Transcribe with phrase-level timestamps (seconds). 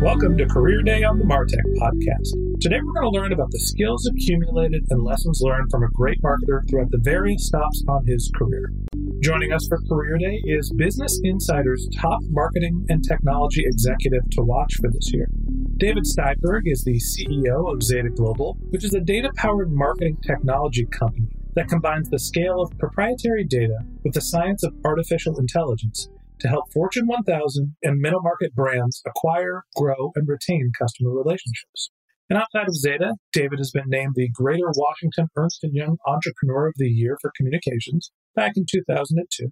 [0.00, 2.32] Welcome to Career Day on the Martech podcast.
[2.58, 6.22] Today we're going to learn about the skills accumulated and lessons learned from a great
[6.22, 8.72] marketer throughout the various stops on his career.
[9.20, 14.76] Joining us for Career Day is Business Insider's top marketing and technology executive to watch
[14.80, 15.28] for this year.
[15.76, 20.86] David Steinberg is the CEO of Zeta Global, which is a data powered marketing technology
[20.86, 26.08] company that combines the scale of proprietary data with the science of artificial intelligence
[26.40, 31.90] to help Fortune 1000 and middle market brands acquire, grow, and retain customer relationships.
[32.28, 36.68] And outside of Zeta, David has been named the Greater Washington Ernst & Young Entrepreneur
[36.68, 39.48] of the Year for Communications back in 2002.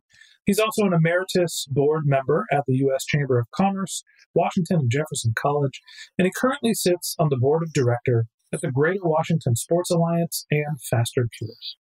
[0.46, 3.04] He's also an emeritus board member at the U.S.
[3.04, 5.80] Chamber of Commerce, Washington and Jefferson College,
[6.16, 10.46] and he currently sits on the board of director at the Greater Washington Sports Alliance
[10.50, 11.76] and Faster Cures.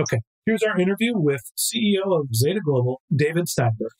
[0.00, 3.92] Okay, here's our interview with CEO of Zeta Global, David Steinberg.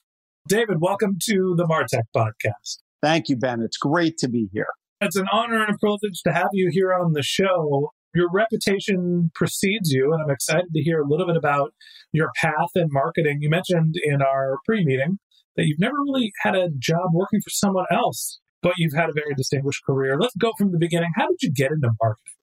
[0.51, 2.79] David, welcome to the Martech podcast.
[3.01, 3.61] Thank you, Ben.
[3.61, 4.67] It's great to be here.
[5.01, 7.93] It's an honor and a privilege to have you here on the show.
[8.17, 11.73] Your reputation precedes you, and I'm excited to hear a little bit about
[12.13, 13.39] your path in marketing.
[13.41, 15.21] You mentioned in our pre meeting
[15.55, 19.13] that you've never really had a job working for someone else, but you've had a
[19.15, 20.19] very distinguished career.
[20.19, 21.13] Let's go from the beginning.
[21.15, 22.35] How did you get into marketing?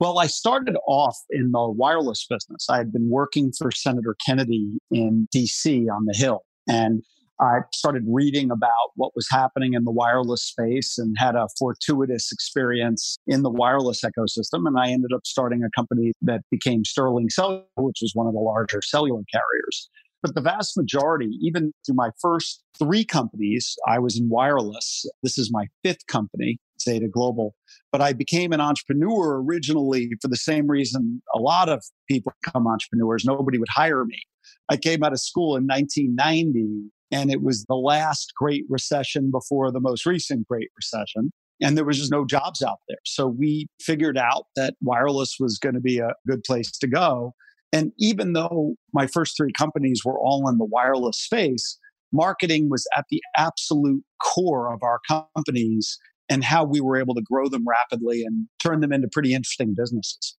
[0.00, 2.68] Well, I started off in the wireless business.
[2.70, 6.40] I had been working for Senator Kennedy in DC on the Hill.
[6.66, 7.02] And
[7.40, 12.30] I started reading about what was happening in the wireless space and had a fortuitous
[12.30, 14.66] experience in the wireless ecosystem.
[14.66, 18.34] And I ended up starting a company that became Sterling Cellular, which was one of
[18.34, 19.88] the larger cellular carriers.
[20.22, 25.04] But the vast majority, even through my first three companies, I was in wireless.
[25.22, 27.54] This is my fifth company, Zeta Global.
[27.92, 32.66] But I became an entrepreneur originally for the same reason a lot of people become
[32.66, 33.24] entrepreneurs.
[33.26, 34.22] Nobody would hire me.
[34.70, 39.70] I came out of school in 1990 and it was the last great recession before
[39.70, 41.30] the most recent great recession.
[41.62, 42.98] And there was just no jobs out there.
[43.04, 47.32] So we figured out that wireless was going to be a good place to go.
[47.72, 51.78] And even though my first three companies were all in the wireless space,
[52.12, 55.98] marketing was at the absolute core of our companies
[56.28, 59.74] and how we were able to grow them rapidly and turn them into pretty interesting
[59.76, 60.36] businesses.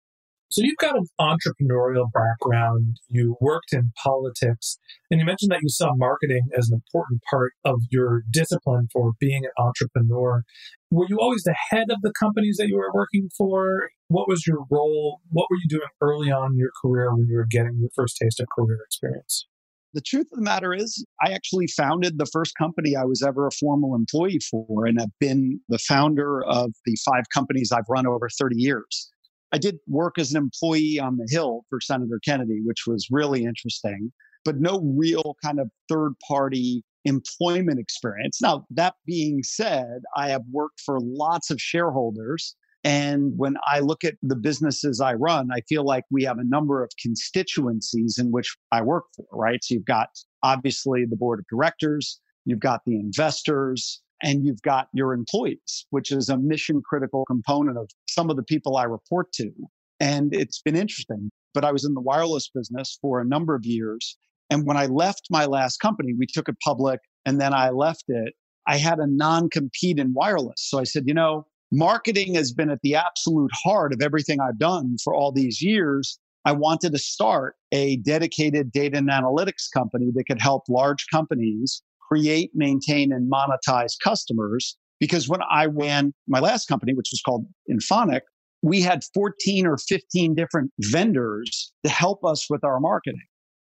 [0.50, 2.98] So you've got an entrepreneurial background.
[3.10, 4.78] You worked in politics,
[5.10, 9.14] and you mentioned that you saw marketing as an important part of your discipline for
[9.20, 10.44] being an entrepreneur.
[10.92, 13.90] Were you always the head of the companies that you were working for?
[14.08, 15.20] What was your role?
[15.30, 18.18] What were you doing early on in your career when you were getting your first
[18.22, 19.48] taste of career experience?
[19.96, 23.48] The truth of the matter is, I actually founded the first company I was ever
[23.48, 28.06] a formal employee for, and have been the founder of the five companies I've run
[28.06, 29.10] over 30 years.
[29.56, 33.46] I did work as an employee on the Hill for Senator Kennedy, which was really
[33.46, 34.12] interesting,
[34.44, 38.42] but no real kind of third party employment experience.
[38.42, 42.54] Now, that being said, I have worked for lots of shareholders.
[42.84, 46.44] And when I look at the businesses I run, I feel like we have a
[46.44, 49.64] number of constituencies in which I work for, right?
[49.64, 50.10] So you've got
[50.44, 56.12] obviously the board of directors, you've got the investors, and you've got your employees, which
[56.12, 59.52] is a mission critical component of some of the people I report to.
[60.00, 61.30] And it's been interesting.
[61.54, 64.18] But I was in the wireless business for a number of years.
[64.50, 68.06] And when I left my last company, we took it public and then I left
[68.08, 68.34] it.
[68.68, 70.58] I had a non compete in wireless.
[70.58, 74.60] So I said, you know, marketing has been at the absolute heart of everything I've
[74.60, 76.20] done for all these years.
[76.46, 81.82] I wanted to start a dedicated data and analytics company that could help large companies
[82.08, 84.78] create, maintain, and monetize customers.
[85.00, 88.22] Because when I ran my last company, which was called InPhonic,
[88.62, 93.22] we had 14 or 15 different vendors to help us with our marketing.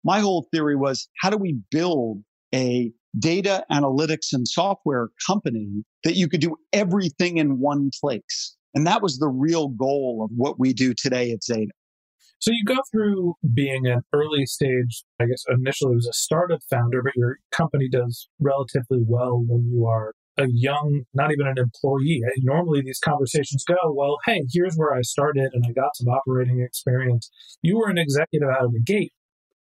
[0.05, 2.23] My whole theory was how do we build
[2.55, 8.56] a data analytics and software company that you could do everything in one place?
[8.75, 11.73] And that was the real goal of what we do today at Zeta.
[12.38, 16.61] So you go through being an early stage, I guess initially it was a startup
[16.71, 21.59] founder, but your company does relatively well when you are a young, not even an
[21.59, 22.21] employee.
[22.23, 26.09] And Normally these conversations go, well, hey, here's where I started and I got some
[26.09, 27.31] operating experience.
[27.62, 29.12] You were an executive out of the gate.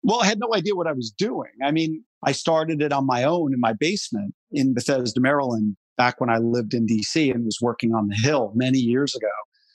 [0.04, 1.50] Well, I had no idea what I was doing.
[1.64, 6.20] I mean, I started it on my own in my basement in Bethesda, Maryland, back
[6.20, 9.28] when I lived in DC and was working on the Hill many years ago.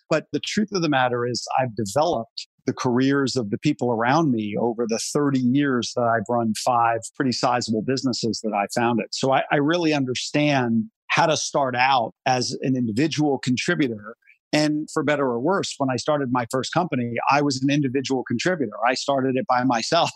[0.09, 4.31] But the truth of the matter is, I've developed the careers of the people around
[4.31, 9.07] me over the 30 years that I've run five pretty sizable businesses that I founded.
[9.11, 14.15] So I, I really understand how to start out as an individual contributor
[14.53, 18.23] and for better or worse, when I started my first company, I was an individual
[18.23, 18.73] contributor.
[18.87, 20.11] I started it by myself.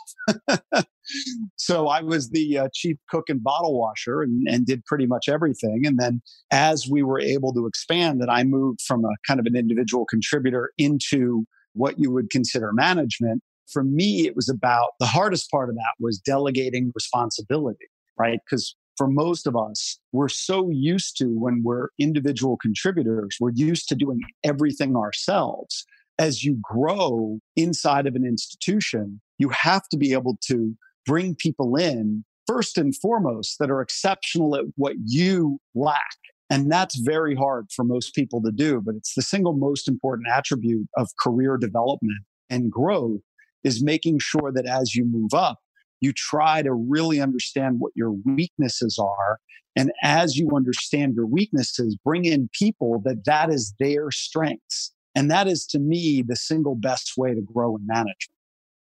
[1.58, 5.28] so I was the uh, chief cook and bottle washer and, and, did pretty much
[5.28, 5.86] everything.
[5.86, 6.22] And then
[6.52, 10.06] as we were able to expand, that I moved from a kind of an individual
[10.06, 13.42] contributor into what you would consider management.
[13.68, 17.88] For me, it was about the hardest part of that was delegating responsibility,
[18.18, 18.40] right?
[18.46, 23.88] Because for most of us, we're so used to when we're individual contributors, we're used
[23.90, 25.86] to doing everything ourselves.
[26.20, 30.76] As you grow inside of an institution, you have to be able to
[31.06, 36.18] bring people in first and foremost that are exceptional at what you lack.
[36.52, 40.28] And that's very hard for most people to do, but it's the single most important
[40.28, 42.20] attribute of career development
[42.50, 43.22] and growth
[43.64, 45.60] is making sure that as you move up,
[46.02, 49.40] you try to really understand what your weaknesses are.
[49.78, 54.92] And as you understand your weaknesses bring in people that that is their strengths.
[55.16, 58.41] And that is to me the single best way to grow in management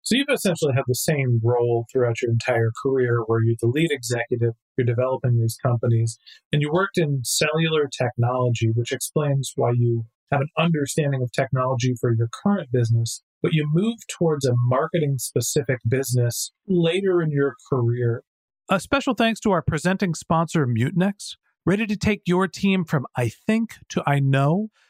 [0.07, 3.91] so you've essentially had the same role throughout your entire career where you're the lead
[3.91, 6.19] executive you're developing these companies
[6.53, 11.95] and you worked in cellular technology which explains why you have an understanding of technology
[12.01, 17.55] for your current business but you move towards a marketing specific business later in your
[17.71, 18.23] career.
[18.69, 21.37] A special thanks to our presenting sponsor, Mutinex.
[21.65, 24.71] Ready to take your team from I think to I know?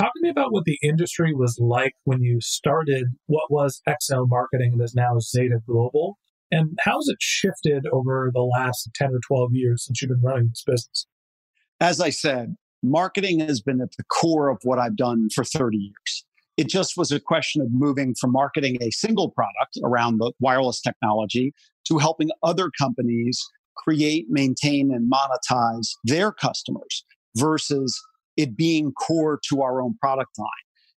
[0.00, 4.26] Talk to me about what the industry was like when you started what was XL
[4.26, 6.18] Marketing and is now Zeta Global,
[6.52, 10.50] and how's it shifted over the last 10 or 12 years since you've been running
[10.50, 11.06] this business?
[11.80, 15.76] As I said, marketing has been at the core of what I've done for 30
[15.76, 16.24] years.
[16.56, 20.80] It just was a question of moving from marketing a single product around the wireless
[20.80, 21.52] technology
[21.88, 23.44] to helping other companies
[23.76, 27.04] create, maintain, and monetize their customers
[27.36, 28.00] versus
[28.38, 30.48] it being core to our own product line.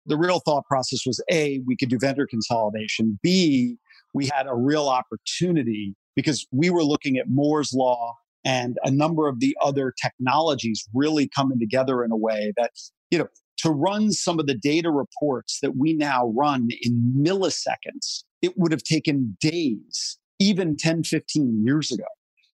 [0.06, 3.18] The real thought process was A, we could do vendor consolidation.
[3.22, 3.76] B,
[4.14, 9.26] we had a real opportunity because we were looking at Moore's Law and a number
[9.26, 12.70] of the other technologies really coming together in a way that,
[13.10, 13.28] you know,
[13.58, 18.72] to run some of the data reports that we now run in milliseconds, it would
[18.72, 22.04] have taken days, even 10, 15 years ago.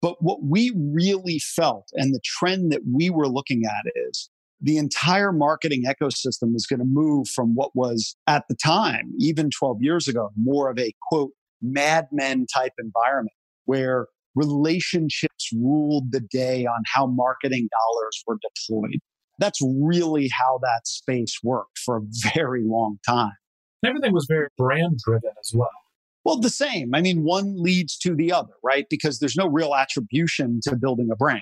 [0.02, 4.31] But what we really felt and the trend that we were looking at is
[4.62, 9.50] the entire marketing ecosystem is going to move from what was at the time, even
[9.50, 16.66] 12 years ago, more of a quote, madmen type environment where relationships ruled the day
[16.66, 19.00] on how marketing dollars were deployed.
[19.40, 22.02] That's really how that space worked for a
[22.36, 23.34] very long time.
[23.86, 25.70] Everything was very brand driven as well.
[26.24, 26.94] Well, the same.
[26.94, 28.86] I mean, one leads to the other, right?
[28.90, 31.42] Because there's no real attribution to building a brand.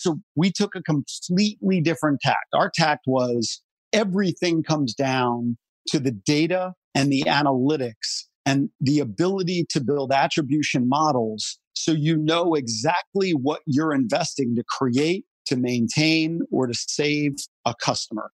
[0.00, 2.46] So we took a completely different tact.
[2.54, 5.56] Our tact was everything comes down
[5.88, 12.16] to the data and the analytics and the ability to build attribution models so you
[12.16, 18.30] know exactly what you're investing to create, to maintain, or to save a customer.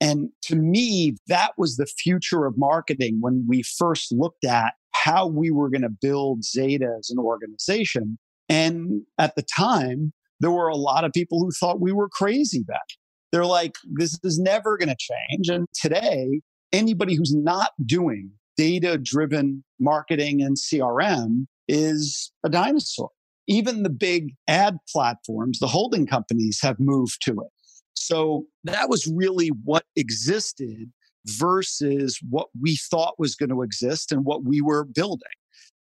[0.00, 5.26] And to me, that was the future of marketing when we first looked at how
[5.26, 8.18] we were going to build Zeta as an organization.
[8.48, 12.62] And at the time, there were a lot of people who thought we were crazy
[12.62, 12.86] back.
[13.32, 15.48] They're like, this is never going to change.
[15.48, 16.40] And today,
[16.72, 23.10] anybody who's not doing data driven marketing and CRM is a dinosaur.
[23.46, 27.48] Even the big ad platforms, the holding companies have moved to it.
[27.94, 30.90] So that was really what existed
[31.26, 35.20] versus what we thought was going to exist and what we were building.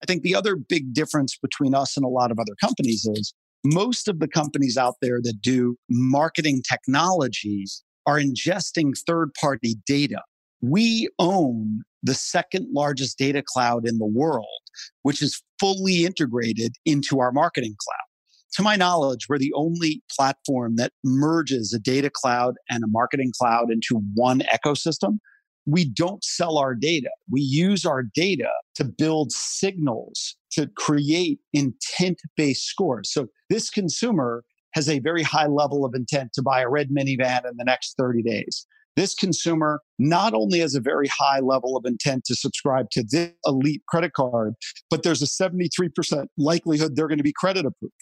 [0.02, 3.34] I think the other big difference between us and a lot of other companies is
[3.64, 10.22] most of the companies out there that do marketing technologies are ingesting third party data.
[10.60, 14.46] We own the second largest data cloud in the world,
[15.02, 18.06] which is fully integrated into our marketing cloud.
[18.56, 23.32] To my knowledge, we're the only platform that merges a data cloud and a marketing
[23.36, 25.18] cloud into one ecosystem
[25.66, 27.10] we don't sell our data.
[27.30, 33.12] We use our data to build signals to create intent based scores.
[33.12, 34.44] So this consumer
[34.74, 37.94] has a very high level of intent to buy a red minivan in the next
[37.98, 38.66] 30 days.
[38.96, 43.32] This consumer not only has a very high level of intent to subscribe to this
[43.44, 44.54] elite credit card,
[44.88, 47.92] but there's a 73% likelihood they're going to be credit approved.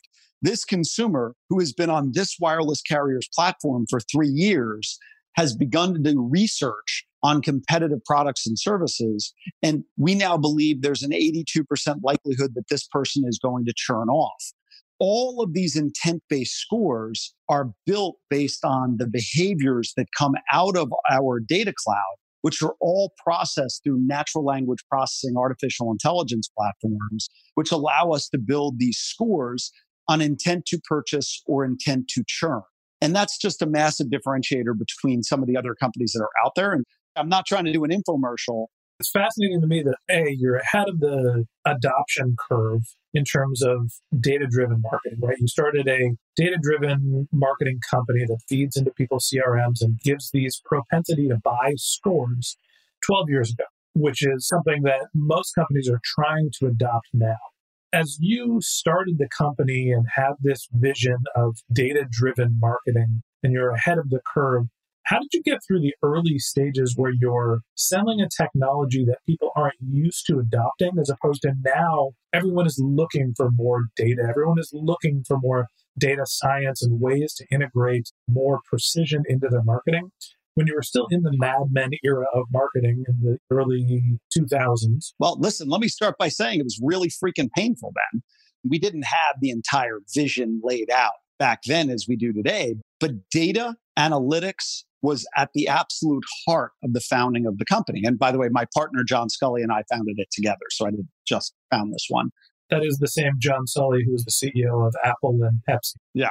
[0.42, 4.98] This consumer who has been on this wireless carrier's platform for three years
[5.34, 9.32] has begun to do research on competitive products and services.
[9.62, 11.64] And we now believe there's an 82%
[12.02, 14.42] likelihood that this person is going to churn off.
[14.98, 20.76] All of these intent based scores are built based on the behaviors that come out
[20.76, 27.28] of our data cloud, which are all processed through natural language processing artificial intelligence platforms,
[27.54, 29.72] which allow us to build these scores
[30.08, 32.62] on intent to purchase or intent to churn.
[33.02, 36.52] And that's just a massive differentiator between some of the other companies that are out
[36.54, 36.70] there.
[36.70, 36.84] And
[37.16, 38.66] I'm not trying to do an infomercial.
[39.00, 42.82] It's fascinating to me that A, you're ahead of the adoption curve
[43.12, 43.90] in terms of
[44.20, 45.36] data driven marketing, right?
[45.36, 50.62] You started a data driven marketing company that feeds into people's CRMs and gives these
[50.64, 52.56] propensity to buy scores
[53.04, 57.51] 12 years ago, which is something that most companies are trying to adopt now
[57.92, 63.72] as you started the company and had this vision of data driven marketing and you're
[63.72, 64.64] ahead of the curve,
[65.04, 69.50] how did you get through the early stages where you're selling a technology that people
[69.56, 74.24] aren't used to adopting as opposed to now everyone is looking for more data?
[74.28, 75.66] Everyone is looking for more
[75.98, 80.12] data science and ways to integrate more precision into their marketing
[80.54, 85.12] when you were still in the Mad Men era of marketing in the early 2000s?
[85.18, 88.22] Well, listen, let me start by saying it was really freaking painful then.
[88.68, 93.28] We didn't have the entire vision laid out back then as we do today, but
[93.30, 98.02] data analytics was at the absolute heart of the founding of the company.
[98.04, 100.90] And by the way, my partner John Sculley and I founded it together, so I
[100.90, 102.30] didn't just found this one
[102.72, 105.96] that is the same John Sculley who is the CEO of Apple and Pepsi.
[106.14, 106.30] Yeah.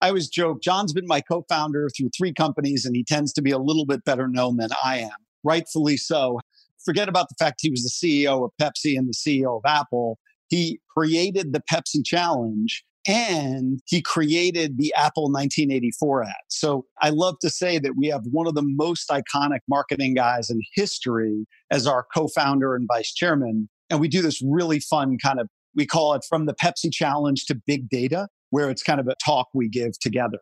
[0.00, 3.42] I always joke, John's been my co founder through three companies, and he tends to
[3.42, 6.40] be a little bit better known than I am, rightfully so.
[6.84, 10.18] Forget about the fact he was the CEO of Pepsi and the CEO of Apple.
[10.48, 16.34] He created the Pepsi Challenge and he created the Apple 1984 ad.
[16.48, 20.50] So I love to say that we have one of the most iconic marketing guys
[20.50, 23.68] in history as our co founder and vice chairman.
[23.90, 27.44] And we do this really fun kind of we call it From the Pepsi Challenge
[27.46, 30.38] to Big Data, where it's kind of a talk we give together.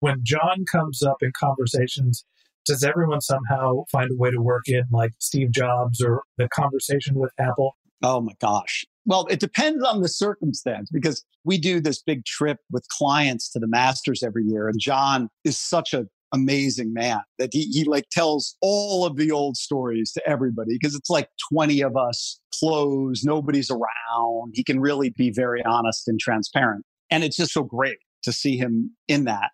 [0.00, 2.24] When John comes up in conversations,
[2.64, 7.16] does everyone somehow find a way to work in like Steve Jobs or the conversation
[7.16, 7.76] with Apple?
[8.02, 8.84] Oh my gosh.
[9.06, 13.58] Well, it depends on the circumstance because we do this big trip with clients to
[13.58, 14.68] the Masters every year.
[14.68, 19.30] And John is such an amazing man that he, he like tells all of the
[19.30, 24.52] old stories to everybody because it's like 20 of us close, nobody's around.
[24.54, 26.84] He can really be very honest and transparent.
[27.10, 29.50] And it's just so great to see him in that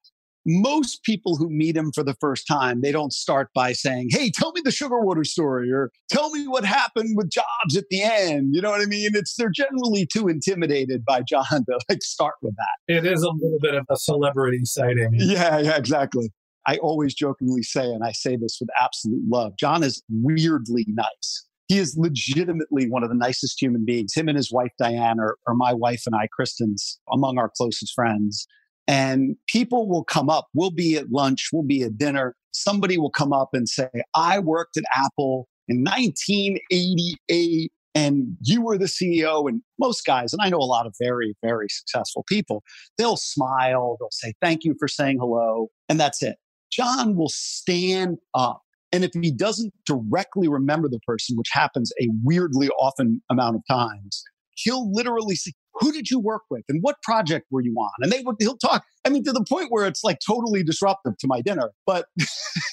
[0.47, 4.31] most people who meet him for the first time, they don't start by saying, Hey,
[4.31, 8.03] tell me the sugar water story or tell me what happened with Jobs at the
[8.03, 8.55] end.
[8.55, 9.11] You know what I mean?
[9.15, 12.95] It's they're generally too intimidated by John to like start with that.
[12.95, 15.11] It is a little bit of a celebrity sighting.
[15.15, 16.33] Yeah, yeah, exactly.
[16.67, 21.47] I always jokingly say, and I say this with absolute love, John is weirdly nice.
[21.69, 24.15] He is legitimately one of the nicest human beings.
[24.15, 27.95] Him and his wife, Diane, or, are my wife and I, Kristen's, among our closest
[27.95, 28.47] friends.
[28.87, 30.49] And people will come up.
[30.55, 32.37] We'll be at lunch, we'll be at dinner.
[32.53, 38.79] Somebody will come up and say, I worked at Apple in 1988 and you were
[38.79, 39.49] the CEO.
[39.49, 42.63] And most guys, and I know a lot of very, very successful people,
[42.99, 45.69] they'll smile, they'll say, Thank you for saying hello.
[45.89, 46.37] And that's it.
[46.73, 48.63] John will stand up.
[48.93, 53.63] And if he doesn't directly remember the person, which happens a weirdly often amount of
[53.71, 54.23] times,
[54.55, 57.91] he'll literally say, who did you work with and what project were you on?
[58.01, 61.17] And they would, he'll talk, I mean, to the point where it's like totally disruptive
[61.19, 62.07] to my dinner, but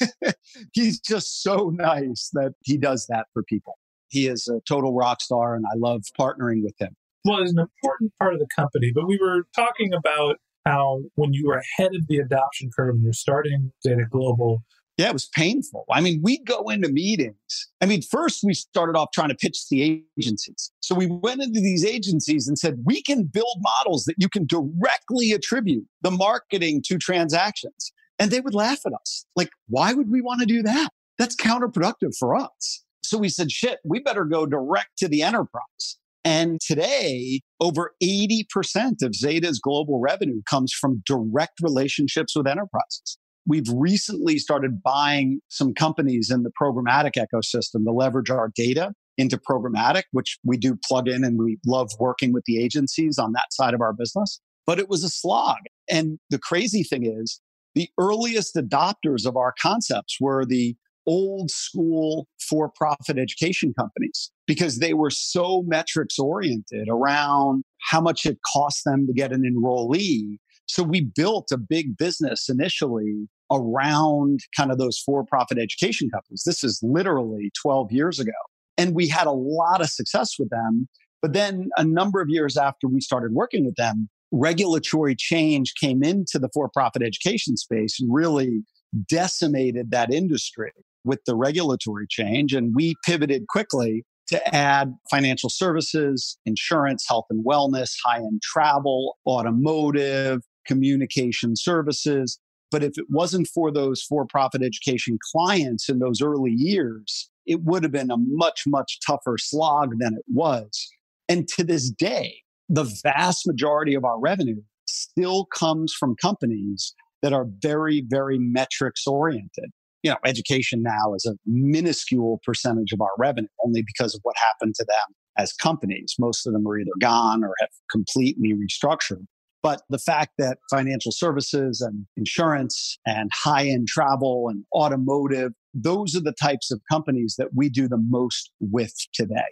[0.74, 3.78] he's just so nice that he does that for people.
[4.10, 6.96] He is a total rock star and I love partnering with him.
[7.26, 10.38] Well, it's an important part of the company, but we were talking about
[10.70, 14.64] how when you were ahead of the adoption curve and you're starting Zeta Global,
[14.98, 15.86] yeah, it was painful.
[15.90, 17.70] I mean, we'd go into meetings.
[17.80, 20.72] I mean, first we started off trying to pitch the agencies.
[20.82, 24.46] So we went into these agencies and said, we can build models that you can
[24.46, 27.94] directly attribute the marketing to transactions.
[28.20, 29.26] And they would laugh at us.
[29.38, 30.90] Like, why would we want to do that?
[31.18, 32.84] That's counterproductive for us.
[33.02, 35.98] So we said, shit, we better go direct to the enterprise.
[36.30, 43.18] And today, over 80% of Zeta's global revenue comes from direct relationships with enterprises.
[43.48, 49.40] We've recently started buying some companies in the programmatic ecosystem to leverage our data into
[49.40, 53.52] programmatic, which we do plug in and we love working with the agencies on that
[53.52, 54.40] side of our business.
[54.68, 55.58] But it was a slog.
[55.90, 57.42] And the crazy thing is,
[57.74, 60.76] the earliest adopters of our concepts were the
[61.08, 68.26] old school for profit education companies because they were so metrics oriented around how much
[68.26, 70.38] it cost them to get an enrollee.
[70.66, 76.42] So we built a big business initially around kind of those for profit education companies.
[76.48, 78.32] This is literally 12 years ago.
[78.76, 80.88] And we had a lot of success with them.
[81.22, 86.02] But then a number of years after we started working with them, regulatory change came
[86.02, 88.64] into the for profit education space and really
[89.08, 90.72] decimated that industry
[91.04, 92.54] with the regulatory change.
[92.54, 99.18] And we pivoted quickly to add financial services, insurance, health and wellness, high end travel,
[99.28, 102.40] automotive, communication services.
[102.72, 107.64] But if it wasn't for those for profit education clients in those early years, it
[107.64, 110.88] would have been a much, much tougher slog than it was.
[111.28, 117.34] And to this day, the vast majority of our revenue still comes from companies that
[117.34, 119.72] are very, very metrics oriented.
[120.04, 124.36] You know, education now is a minuscule percentage of our revenue only because of what
[124.38, 126.16] happened to them as companies.
[126.20, 129.26] Most of them are either gone or have completely restructured.
[129.62, 136.16] But the fact that financial services and insurance and high end travel and automotive, those
[136.16, 139.44] are the types of companies that we do the most with today.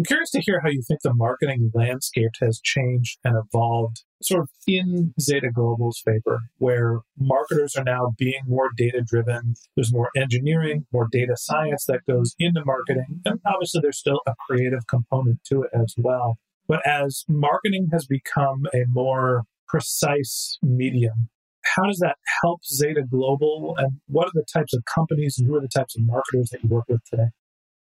[0.00, 4.40] I'm curious to hear how you think the marketing landscape has changed and evolved sort
[4.40, 9.56] of in Zeta Global's favor, where marketers are now being more data driven.
[9.76, 13.20] There's more engineering, more data science that goes into marketing.
[13.26, 16.38] And obviously, there's still a creative component to it as well.
[16.66, 21.28] But as marketing has become a more precise medium,
[21.76, 23.74] how does that help Zeta Global?
[23.76, 26.64] And what are the types of companies and who are the types of marketers that
[26.64, 27.28] you work with today?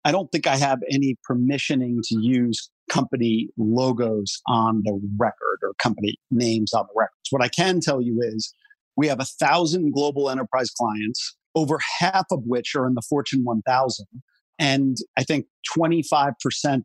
[0.04, 5.74] I don't think I have any permissioning to use company logos on the record or
[5.78, 7.28] company names on the records.
[7.30, 8.52] What I can tell you is
[8.96, 13.44] we have a thousand global enterprise clients, over half of which are in the Fortune
[13.44, 14.06] 1000.
[14.58, 16.34] And I think 25%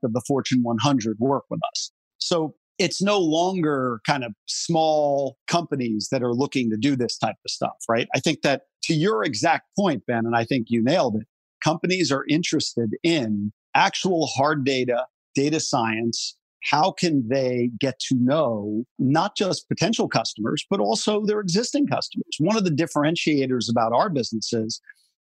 [0.04, 1.92] of the Fortune 100 work with us.
[2.18, 7.36] So it's no longer kind of small companies that are looking to do this type
[7.46, 8.08] of stuff, right?
[8.16, 11.28] I think that to your exact point, Ben, and I think you nailed it,
[11.66, 16.38] companies are interested in actual hard data, data science.
[16.64, 22.36] How can they get to know not just potential customers, but also their existing customers?
[22.40, 24.80] One of the differentiators about our business is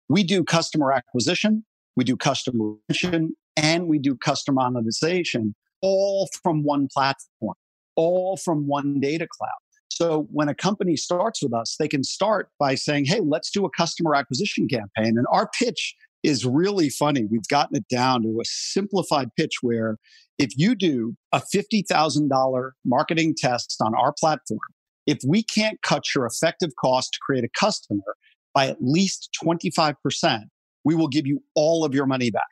[0.10, 1.64] we do customer acquisition
[1.96, 7.56] we do customer retention, and we do customer monetization all from one platform,
[7.96, 9.50] all from one data cloud.
[9.90, 13.66] So when a company starts with us, they can start by saying, Hey, let's do
[13.66, 15.18] a customer acquisition campaign.
[15.18, 17.26] And our pitch is really funny.
[17.30, 19.98] We've gotten it down to a simplified pitch where
[20.40, 24.60] if you do a $50,000 marketing test on our platform,
[25.06, 28.16] if we can't cut your effective cost to create a customer
[28.54, 30.44] by at least 25%,
[30.86, 32.44] we will give you all of your money back.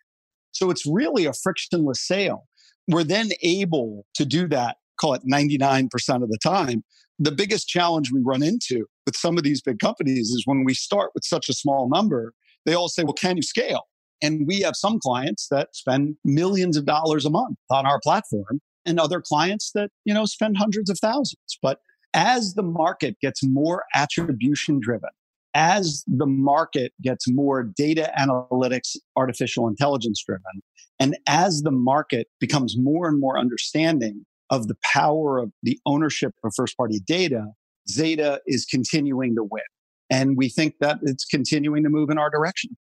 [0.51, 2.47] So it's really a frictionless sale.
[2.87, 5.87] We're then able to do that, call it 99%
[6.23, 6.83] of the time.
[7.19, 10.73] The biggest challenge we run into with some of these big companies is when we
[10.73, 12.33] start with such a small number,
[12.65, 13.83] they all say, well, can you scale?
[14.21, 18.61] And we have some clients that spend millions of dollars a month on our platform
[18.85, 21.57] and other clients that, you know, spend hundreds of thousands.
[21.61, 21.79] But
[22.13, 25.09] as the market gets more attribution driven,
[25.53, 30.61] as the market gets more data analytics, artificial intelligence driven,
[30.99, 36.33] and as the market becomes more and more understanding of the power of the ownership
[36.43, 37.47] of first party data,
[37.89, 39.63] Zeta is continuing to win.
[40.11, 42.77] And we think that it's continuing to move in our direction.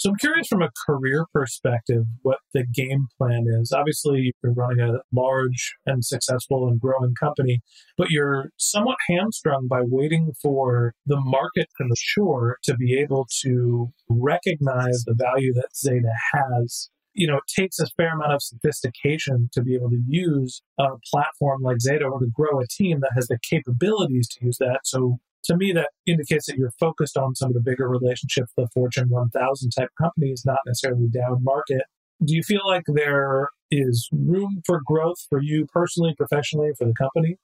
[0.00, 3.70] So I'm curious from a career perspective what the game plan is.
[3.70, 7.60] Obviously, you're running a large and successful and growing company,
[7.98, 13.92] but you're somewhat hamstrung by waiting for the market to mature to be able to
[14.08, 16.88] recognize the value that Zeta has.
[17.12, 20.86] You know, it takes a fair amount of sophistication to be able to use a
[21.12, 24.80] platform like Zeta or to grow a team that has the capabilities to use that.
[24.84, 28.68] So to me, that indicates that you're focused on some of the bigger relationships, the
[28.74, 31.82] Fortune 1000 type companies, not necessarily down market.
[32.24, 36.94] Do you feel like there is room for growth for you personally, professionally, for the
[36.94, 37.38] company?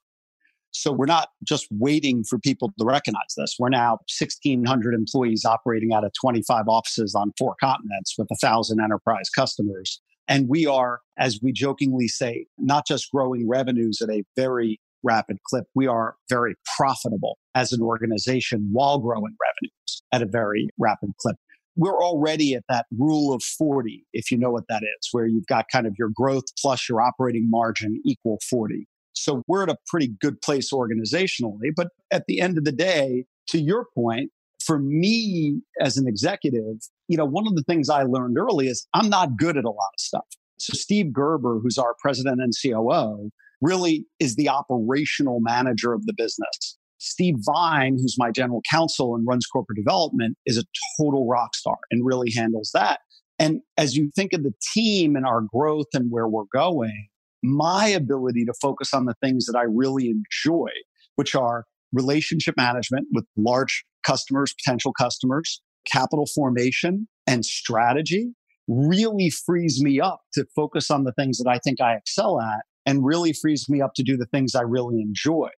[0.72, 3.56] So we're not just waiting for people to recognize this.
[3.58, 9.30] We're now 1,600 employees operating out of 25 offices on four continents with 1,000 enterprise
[9.30, 10.00] customers.
[10.28, 15.38] And we are, as we jokingly say, not just growing revenues at a very rapid
[15.48, 15.64] clip.
[15.74, 21.36] We are very profitable as an organization while growing revenues at a very rapid clip.
[21.76, 25.46] We're already at that rule of 40, if you know what that is, where you've
[25.46, 28.86] got kind of your growth plus your operating margin equal 40.
[29.12, 31.70] So we're at a pretty good place organizationally.
[31.74, 34.30] But at the end of the day, to your point,
[34.64, 36.76] for me as an executive,
[37.08, 39.70] you know, one of the things I learned early is I'm not good at a
[39.70, 40.26] lot of stuff.
[40.58, 46.14] So Steve Gerber, who's our president and COO, really is the operational manager of the
[46.16, 46.78] business.
[46.98, 50.64] Steve Vine, who's my general counsel and runs corporate development, is a
[50.98, 53.00] total rock star and really handles that.
[53.38, 57.08] And as you think of the team and our growth and where we're going,
[57.42, 60.70] my ability to focus on the things that I really enjoy,
[61.16, 68.32] which are relationship management with large customers, potential customers, capital formation, and strategy
[68.68, 72.62] really frees me up to focus on the things that I think I excel at
[72.86, 75.50] and really frees me up to do the things I really enjoy.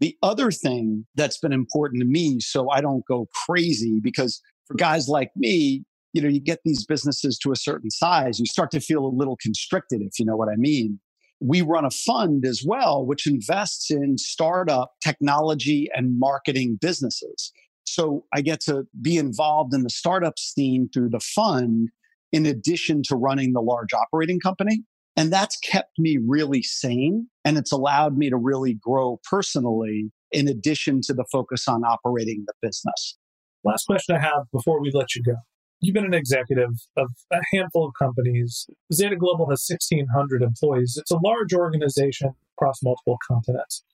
[0.00, 4.74] The other thing that's been important to me, so I don't go crazy, because for
[4.74, 8.70] guys like me, you know, you get these businesses to a certain size, you start
[8.72, 10.98] to feel a little constricted, if you know what I mean.
[11.38, 17.52] We run a fund as well, which invests in startup technology and marketing businesses.
[17.84, 21.88] So I get to be involved in the startup scene through the fund
[22.32, 24.82] in addition to running the large operating company.
[25.20, 27.28] And that's kept me really sane.
[27.44, 32.44] And it's allowed me to really grow personally in addition to the focus on operating
[32.46, 33.18] the business.
[33.62, 35.34] Last question I have before we let you go.
[35.82, 38.66] You've been an executive of a handful of companies.
[38.94, 40.96] Zeta Global has 1,600 employees.
[40.98, 43.84] It's a large organization across multiple continents.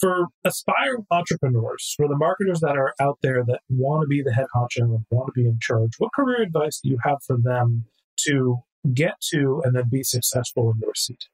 [0.00, 4.32] For aspiring entrepreneurs, for the marketers that are out there that want to be the
[4.32, 7.36] head honcho and want to be in charge, what career advice do you have for
[7.40, 7.84] them
[8.26, 8.64] to
[8.94, 11.24] get to and then be successful in your seat?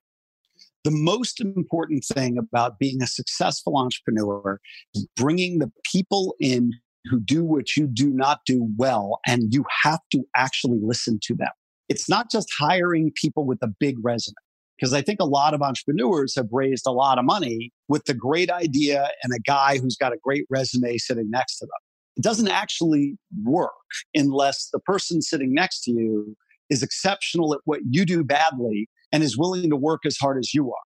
[0.84, 4.61] The most important thing about being a successful entrepreneur
[4.94, 6.72] is bringing the people in
[7.04, 11.34] who do what you do not do well, and you have to actually listen to
[11.34, 11.48] them.
[11.88, 14.34] It's not just hiring people with a big resume,
[14.78, 18.14] because I think a lot of entrepreneurs have raised a lot of money with the
[18.14, 21.70] great idea and a guy who's got a great resume sitting next to them.
[22.16, 23.72] It doesn't actually work
[24.14, 26.37] unless the person sitting next to you
[26.70, 30.52] is exceptional at what you do badly and is willing to work as hard as
[30.54, 30.83] you are.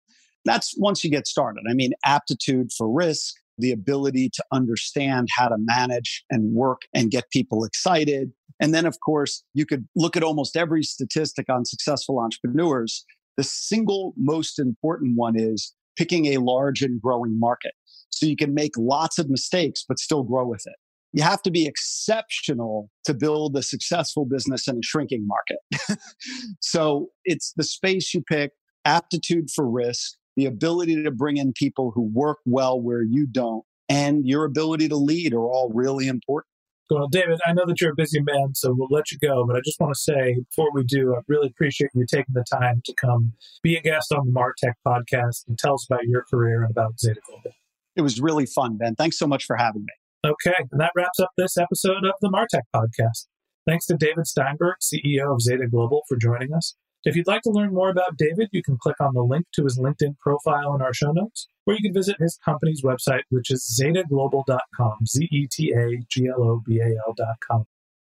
[0.46, 1.64] That's once you get started.
[1.70, 7.12] I mean, aptitude for risk, the ability to understand how to manage and work and
[7.12, 8.32] get people excited.
[8.62, 13.06] And then, of course, you could look at almost every statistic on successful entrepreneurs.
[13.38, 17.74] The single most important one is picking a large and growing market.
[18.10, 20.76] So you can make lots of mistakes, but still grow with it.
[21.12, 26.00] You have to be exceptional to build a successful business in a shrinking market.
[26.62, 28.52] so it's the space you pick,
[28.86, 33.64] aptitude for risk, the ability to bring in people who work well where you don't,
[33.88, 36.46] and your ability to lead are all really important.
[36.90, 39.46] Well, David, I know that you're a busy man, so we'll let you go.
[39.46, 42.44] But I just want to say before we do, I really appreciate you taking the
[42.44, 46.24] time to come be a guest on the Martech podcast and tell us about your
[46.24, 47.52] career and about Zeta Global.
[47.96, 48.96] It was really fun, Ben.
[48.96, 49.94] Thanks so much for having me.
[50.26, 53.28] Okay, and that wraps up this episode of the Martech podcast.
[53.66, 56.76] Thanks to David Steinberg, CEO of Zeta Global, for joining us.
[57.06, 59.64] If you'd like to learn more about David, you can click on the link to
[59.64, 63.50] his LinkedIn profile in our show notes, or you can visit his company's website, which
[63.50, 67.66] is zetaglobal.com, Z E T A G L O B A L.com.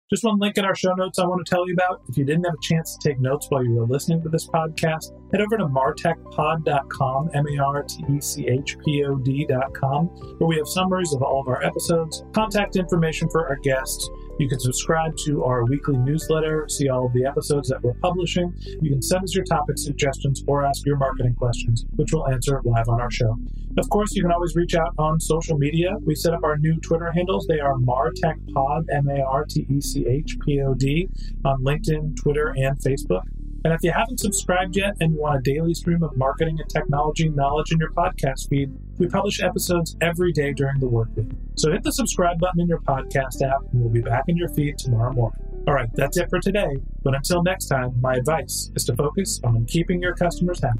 [0.10, 2.02] Just one link in our show notes I want to tell you about.
[2.08, 4.48] If you didn't have a chance to take notes while you were listening to this
[4.48, 10.06] podcast, head over to martechpod.com, M A R T E C H P O D.com,
[10.38, 14.48] where we have summaries of all of our episodes, contact information for our guests, you
[14.48, 18.54] can subscribe to our weekly newsletter, see all of the episodes that we're publishing.
[18.82, 22.62] You can send us your topic suggestions or ask your marketing questions, which we'll answer
[22.64, 23.36] live on our show.
[23.78, 25.92] Of course, you can always reach out on social media.
[26.02, 27.46] We set up our new Twitter handles.
[27.48, 31.10] They are MarTechPod, M A R T E C H P O D,
[31.46, 33.24] on LinkedIn, Twitter, and Facebook.
[33.64, 36.70] And if you haven't subscribed yet and you want a daily stream of marketing and
[36.70, 41.36] technology knowledge in your podcast feed, we publish episodes every day during the workweek.
[41.56, 44.50] So hit the subscribe button in your podcast app and we'll be back in your
[44.50, 45.40] feed tomorrow morning.
[45.68, 46.78] All right, that's it for today.
[47.04, 50.80] But until next time, my advice is to focus on keeping your customers happy.